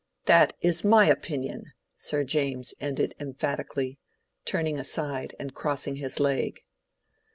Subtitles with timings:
[0.25, 3.99] That is my opinion." Sir James ended emphatically,
[4.45, 6.61] turning aside and crossing his leg.